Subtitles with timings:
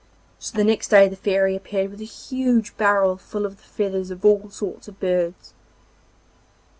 [0.39, 4.09] So the next day the Fairy appeared with a huge barrel full of the feathers
[4.09, 5.53] of all sorts of birds.